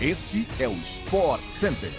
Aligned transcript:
Este 0.00 0.46
é 0.60 0.68
o 0.68 0.74
Sport 0.74 1.42
Center. 1.48 1.90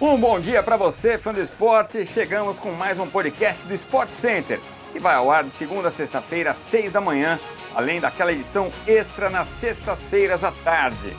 Um 0.00 0.16
bom 0.16 0.38
dia 0.38 0.62
para 0.62 0.76
você, 0.76 1.18
fã 1.18 1.34
do 1.34 1.42
esporte. 1.42 2.06
Chegamos 2.06 2.60
com 2.60 2.70
mais 2.70 2.96
um 3.00 3.08
podcast 3.08 3.66
do 3.66 3.74
Sport 3.74 4.10
Center, 4.12 4.60
que 4.92 5.00
vai 5.00 5.16
ao 5.16 5.32
ar 5.32 5.42
de 5.42 5.52
segunda 5.52 5.88
a 5.88 5.92
sexta-feira, 5.92 6.52
às 6.52 6.58
seis 6.58 6.92
da 6.92 7.00
manhã, 7.00 7.40
além 7.74 8.00
daquela 8.00 8.30
edição 8.30 8.70
extra 8.86 9.28
nas 9.28 9.48
sextas-feiras 9.48 10.44
à 10.44 10.52
tarde. 10.62 11.16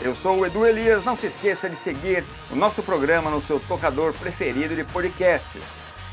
Eu 0.00 0.14
sou 0.14 0.38
o 0.38 0.46
Edu 0.46 0.64
Elias, 0.64 1.04
não 1.04 1.16
se 1.16 1.26
esqueça 1.26 1.68
de 1.68 1.76
seguir 1.76 2.24
o 2.50 2.56
nosso 2.56 2.82
programa 2.82 3.30
no 3.30 3.42
seu 3.42 3.60
tocador 3.60 4.14
preferido 4.14 4.74
de 4.74 4.84
podcasts. 4.84 5.64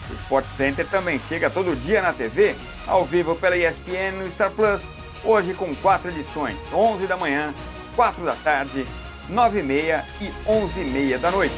O 0.09 0.13
Sport 0.15 0.45
Center 0.57 0.85
também 0.85 1.17
chega 1.17 1.49
todo 1.49 1.77
dia 1.77 2.01
na 2.01 2.11
TV, 2.11 2.57
ao 2.87 3.05
vivo 3.05 3.37
pela 3.37 3.55
ESPN 3.55 4.11
no 4.21 4.29
Star 4.31 4.51
Plus, 4.51 4.83
hoje 5.23 5.53
com 5.53 5.73
quatro 5.77 6.11
edições, 6.11 6.57
11 6.73 7.07
da 7.07 7.15
manhã, 7.15 7.53
4 7.95 8.25
da 8.25 8.35
tarde, 8.35 8.85
9 9.29 9.59
e 9.59 9.63
meia 9.63 10.05
e 10.21 10.31
11 10.47 10.79
e 10.79 10.83
meia 10.83 11.19
da 11.19 11.31
noite. 11.31 11.55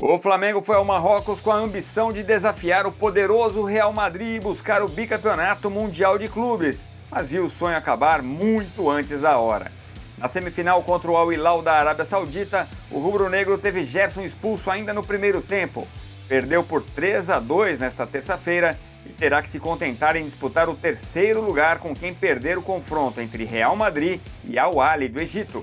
O 0.00 0.18
Flamengo 0.18 0.60
foi 0.60 0.76
ao 0.76 0.84
Marrocos 0.84 1.40
com 1.40 1.50
a 1.50 1.56
ambição 1.56 2.12
de 2.12 2.22
desafiar 2.22 2.86
o 2.86 2.92
poderoso 2.92 3.62
Real 3.64 3.92
Madrid 3.92 4.36
e 4.36 4.40
buscar 4.40 4.82
o 4.82 4.88
bicampeonato 4.88 5.70
mundial 5.70 6.18
de 6.18 6.28
clubes 6.28 6.92
mas 7.12 7.30
viu 7.30 7.44
o 7.44 7.50
sonho 7.50 7.76
acabar 7.76 8.22
muito 8.22 8.88
antes 8.88 9.20
da 9.20 9.36
hora. 9.36 9.70
Na 10.16 10.30
semifinal 10.30 10.82
contra 10.82 11.10
o 11.10 11.16
Al 11.16 11.30
Hilal 11.30 11.60
da 11.60 11.74
Arábia 11.74 12.06
Saudita, 12.06 12.66
o 12.90 12.98
rubro-negro 12.98 13.58
teve 13.58 13.84
Gerson 13.84 14.22
expulso 14.22 14.70
ainda 14.70 14.94
no 14.94 15.04
primeiro 15.04 15.42
tempo. 15.42 15.86
Perdeu 16.28 16.62
por 16.62 16.82
3 16.82 17.30
a 17.30 17.38
2 17.38 17.78
nesta 17.78 18.06
terça-feira 18.06 18.78
e 19.04 19.10
terá 19.10 19.42
que 19.42 19.48
se 19.48 19.58
contentar 19.58 20.16
em 20.16 20.24
disputar 20.24 20.68
o 20.68 20.76
terceiro 20.76 21.40
lugar 21.40 21.78
com 21.78 21.94
quem 21.94 22.14
perder 22.14 22.56
o 22.58 22.62
confronto 22.62 23.20
entre 23.20 23.44
Real 23.44 23.74
Madrid 23.74 24.20
e 24.44 24.58
Al 24.58 24.80
Ahly 24.80 25.08
do 25.08 25.20
Egito. 25.20 25.62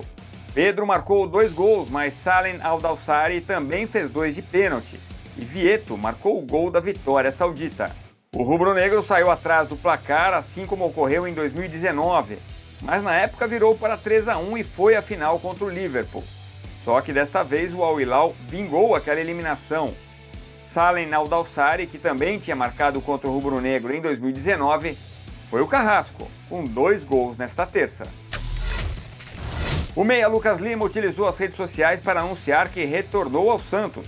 Pedro 0.52 0.86
marcou 0.86 1.28
dois 1.28 1.52
gols, 1.52 1.88
mas 1.88 2.12
Salem 2.12 2.60
Al-Dawsari 2.60 3.40
também 3.40 3.86
fez 3.86 4.10
dois 4.10 4.34
de 4.34 4.42
pênalti. 4.42 4.98
E 5.36 5.44
Vieto 5.44 5.96
marcou 5.96 6.38
o 6.38 6.44
gol 6.44 6.70
da 6.70 6.80
vitória 6.80 7.30
saudita. 7.30 7.94
O 8.34 8.42
rubro-negro 8.42 9.02
saiu 9.02 9.30
atrás 9.30 9.68
do 9.68 9.76
placar, 9.76 10.34
assim 10.34 10.66
como 10.66 10.86
ocorreu 10.86 11.26
em 11.26 11.34
2019, 11.34 12.38
mas 12.82 13.02
na 13.02 13.14
época 13.14 13.46
virou 13.46 13.76
para 13.76 13.96
3 13.96 14.28
a 14.28 14.38
1 14.38 14.58
e 14.58 14.64
foi 14.64 14.96
à 14.96 15.02
final 15.02 15.38
contra 15.38 15.64
o 15.64 15.68
Liverpool. 15.68 16.24
Só 16.84 17.00
que 17.00 17.12
desta 17.12 17.42
vez 17.42 17.72
o 17.74 17.82
Al 17.82 18.00
Hilal 18.00 18.34
vingou 18.48 18.94
aquela 18.94 19.20
eliminação. 19.20 19.94
Salem 20.72 21.12
Aldalsari, 21.12 21.84
que 21.88 21.98
também 21.98 22.38
tinha 22.38 22.54
marcado 22.54 23.00
contra 23.00 23.28
o 23.28 23.32
rubro-negro 23.32 23.92
em 23.92 24.00
2019, 24.00 24.96
foi 25.50 25.60
o 25.60 25.66
carrasco, 25.66 26.30
com 26.48 26.64
dois 26.64 27.02
gols 27.02 27.36
nesta 27.36 27.66
terça. 27.66 28.04
O 29.96 30.04
meia 30.04 30.28
Lucas 30.28 30.60
Lima 30.60 30.84
utilizou 30.84 31.26
as 31.26 31.36
redes 31.38 31.56
sociais 31.56 32.00
para 32.00 32.20
anunciar 32.20 32.68
que 32.68 32.84
retornou 32.84 33.50
ao 33.50 33.58
Santos. 33.58 34.06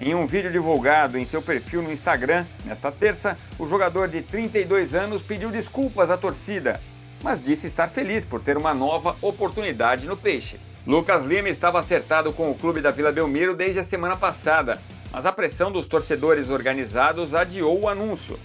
Em 0.00 0.12
um 0.12 0.26
vídeo 0.26 0.50
divulgado 0.50 1.16
em 1.16 1.24
seu 1.24 1.40
perfil 1.40 1.82
no 1.82 1.92
Instagram, 1.92 2.46
nesta 2.64 2.90
terça, 2.90 3.38
o 3.56 3.68
jogador 3.68 4.08
de 4.08 4.22
32 4.22 4.94
anos 4.94 5.22
pediu 5.22 5.50
desculpas 5.50 6.10
à 6.10 6.16
torcida, 6.16 6.80
mas 7.22 7.44
disse 7.44 7.68
estar 7.68 7.86
feliz 7.86 8.24
por 8.24 8.40
ter 8.40 8.56
uma 8.56 8.74
nova 8.74 9.14
oportunidade 9.22 10.08
no 10.08 10.16
Peixe. 10.16 10.58
Lucas 10.84 11.24
Lima 11.24 11.48
estava 11.48 11.78
acertado 11.78 12.32
com 12.32 12.50
o 12.50 12.56
clube 12.56 12.80
da 12.80 12.90
Vila 12.90 13.12
Belmiro 13.12 13.54
desde 13.54 13.78
a 13.78 13.84
semana 13.84 14.16
passada, 14.16 14.82
mas 15.12 15.26
a 15.26 15.32
pressão 15.32 15.70
dos 15.70 15.86
torcedores 15.86 16.48
organizados 16.48 17.34
adiou 17.34 17.82
o 17.82 17.88
anúncio. 17.88 18.38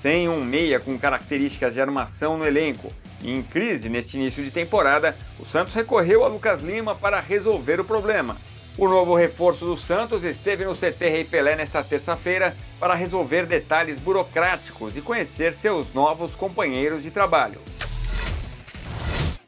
Sem 0.00 0.28
um 0.28 0.44
meia 0.44 0.78
com 0.78 0.98
características 0.98 1.72
de 1.72 1.80
armação 1.80 2.36
no 2.36 2.46
elenco 2.46 2.92
e 3.22 3.32
em 3.32 3.42
crise 3.42 3.88
neste 3.88 4.18
início 4.18 4.44
de 4.44 4.50
temporada, 4.50 5.16
o 5.40 5.46
Santos 5.46 5.72
recorreu 5.74 6.22
a 6.24 6.28
Lucas 6.28 6.60
Lima 6.60 6.94
para 6.94 7.20
resolver 7.20 7.80
o 7.80 7.84
problema. 7.84 8.36
O 8.76 8.86
novo 8.86 9.14
reforço 9.14 9.64
do 9.64 9.78
Santos 9.78 10.24
esteve 10.24 10.64
no 10.64 10.74
CT 10.74 11.08
Rei 11.08 11.24
Pelé 11.24 11.56
nesta 11.56 11.82
terça-feira 11.82 12.54
para 12.78 12.94
resolver 12.94 13.46
detalhes 13.46 13.98
burocráticos 13.98 14.96
e 14.96 15.00
conhecer 15.00 15.54
seus 15.54 15.94
novos 15.94 16.36
companheiros 16.36 17.02
de 17.02 17.10
trabalho. 17.10 17.60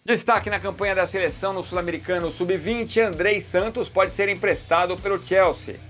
Destaque 0.05 0.49
na 0.49 0.61
campanha 0.61 0.95
da 0.95 1.07
seleção 1.09 1.53
no 1.53 1.65
Sul-Americano 1.65 2.31
Sub-20, 2.31 3.03
Andrei 3.03 3.41
Santos 3.41 3.89
pode 3.89 4.13
ser 4.13 4.29
emprestado 4.29 4.97
pelo 4.97 5.23
Chelsea. 5.27 5.81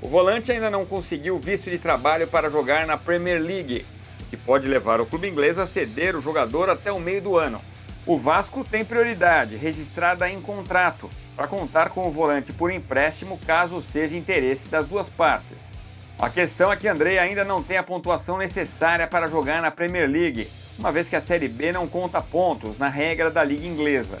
O 0.00 0.08
volante 0.08 0.52
ainda 0.52 0.70
não 0.70 0.84
conseguiu 0.84 1.38
visto 1.38 1.70
de 1.70 1.78
trabalho 1.78 2.26
para 2.26 2.50
jogar 2.50 2.86
na 2.86 2.96
Premier 2.96 3.40
League, 3.40 3.86
que 4.28 4.36
pode 4.36 4.68
levar 4.68 5.00
o 5.00 5.06
clube 5.06 5.28
inglês 5.28 5.58
a 5.58 5.66
ceder 5.66 6.16
o 6.16 6.20
jogador 6.20 6.68
até 6.68 6.92
o 6.92 7.00
meio 7.00 7.22
do 7.22 7.36
ano. 7.36 7.60
O 8.06 8.18
Vasco 8.18 8.64
tem 8.64 8.84
prioridade 8.84 9.56
registrada 9.56 10.28
em 10.28 10.40
contrato 10.40 11.08
para 11.34 11.48
contar 11.48 11.88
com 11.90 12.06
o 12.06 12.10
volante 12.10 12.52
por 12.52 12.70
empréstimo 12.70 13.38
caso 13.46 13.80
seja 13.80 14.16
interesse 14.16 14.68
das 14.68 14.86
duas 14.86 15.08
partes. 15.08 15.78
A 16.18 16.28
questão 16.28 16.70
é 16.70 16.76
que 16.76 16.86
André 16.86 17.18
ainda 17.18 17.44
não 17.44 17.62
tem 17.62 17.76
a 17.76 17.82
pontuação 17.82 18.38
necessária 18.38 19.06
para 19.06 19.26
jogar 19.26 19.60
na 19.60 19.70
Premier 19.70 20.08
League, 20.08 20.48
uma 20.78 20.92
vez 20.92 21.08
que 21.08 21.16
a 21.16 21.20
Série 21.20 21.48
B 21.48 21.72
não 21.72 21.88
conta 21.88 22.20
pontos 22.20 22.78
na 22.78 22.88
regra 22.88 23.30
da 23.30 23.42
Liga 23.42 23.66
Inglesa. 23.66 24.18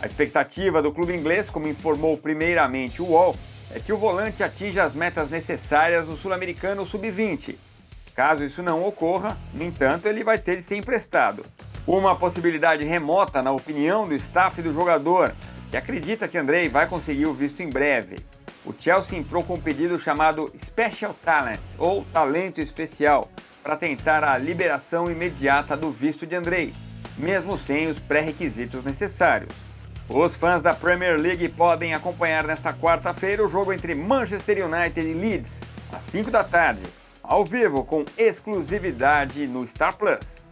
A 0.00 0.06
expectativa 0.06 0.80
do 0.80 0.92
clube 0.92 1.14
inglês, 1.14 1.50
como 1.50 1.68
informou 1.68 2.16
primeiramente 2.16 3.02
o 3.02 3.06
UOL, 3.06 3.36
é 3.70 3.78
que 3.78 3.92
o 3.92 3.98
volante 3.98 4.42
atinja 4.42 4.84
as 4.84 4.94
metas 4.94 5.28
necessárias 5.28 6.06
no 6.06 6.16
Sul-Americano 6.16 6.86
Sub-20. 6.86 7.56
Caso 8.14 8.42
isso 8.42 8.62
não 8.62 8.84
ocorra, 8.84 9.38
no 9.52 9.62
entanto, 9.62 10.06
ele 10.06 10.24
vai 10.24 10.38
ter 10.38 10.56
de 10.56 10.62
ser 10.62 10.76
emprestado. 10.76 11.44
Uma 11.86 12.16
possibilidade 12.16 12.84
remota, 12.84 13.42
na 13.42 13.52
opinião 13.52 14.08
do 14.08 14.14
staff 14.14 14.60
do 14.60 14.72
jogador, 14.72 15.34
que 15.70 15.76
acredita 15.76 16.26
que 16.26 16.38
Andrei 16.38 16.68
vai 16.68 16.86
conseguir 16.86 17.26
o 17.26 17.32
visto 17.32 17.62
em 17.62 17.70
breve. 17.70 18.16
O 18.64 18.74
Chelsea 18.76 19.18
entrou 19.18 19.42
com 19.44 19.54
um 19.54 19.60
pedido 19.60 19.98
chamado 19.98 20.52
Special 20.58 21.14
Talent, 21.24 21.60
ou 21.78 22.04
Talento 22.12 22.60
Especial, 22.60 23.30
para 23.62 23.76
tentar 23.76 24.24
a 24.24 24.36
liberação 24.36 25.10
imediata 25.10 25.76
do 25.76 25.90
visto 25.90 26.26
de 26.26 26.34
Andrei, 26.34 26.74
mesmo 27.16 27.56
sem 27.56 27.86
os 27.88 27.98
pré-requisitos 28.00 28.82
necessários. 28.82 29.67
Os 30.08 30.36
fãs 30.36 30.62
da 30.62 30.72
Premier 30.72 31.20
League 31.20 31.46
podem 31.50 31.92
acompanhar 31.92 32.44
nesta 32.44 32.72
quarta-feira 32.72 33.44
o 33.44 33.48
jogo 33.48 33.74
entre 33.74 33.94
Manchester 33.94 34.66
United 34.66 35.06
e 35.06 35.12
Leeds, 35.12 35.62
às 35.92 36.02
5 36.04 36.30
da 36.30 36.42
tarde, 36.42 36.82
ao 37.22 37.44
vivo 37.44 37.84
com 37.84 38.06
exclusividade 38.16 39.46
no 39.46 39.66
Star 39.66 39.94
Plus. 39.94 40.48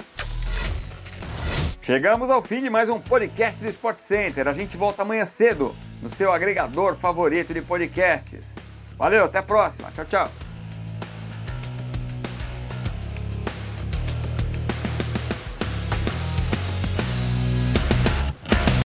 Chegamos 1.81 2.31
ao 2.31 2.43
fim 2.43 2.61
de 2.61 2.69
mais 2.69 2.91
um 2.91 3.00
podcast 3.00 3.62
do 3.62 3.71
Sport 3.71 3.99
Center. 3.99 4.47
A 4.47 4.53
gente 4.53 4.77
volta 4.77 5.03
amanhã 5.03 5.25
cedo 5.25 5.75
no 6.03 6.11
seu 6.11 6.33
agregador 6.33 6.95
favorito 6.95 7.55
de 7.55 7.62
podcasts. 7.62 8.56
Valeu, 8.99 9.25
até 9.25 9.39
a 9.39 9.43
próxima. 9.43 9.91
Tchau, 9.93 10.05
tchau. 10.05 10.46